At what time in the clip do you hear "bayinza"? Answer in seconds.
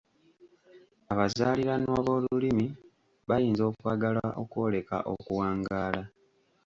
3.29-3.63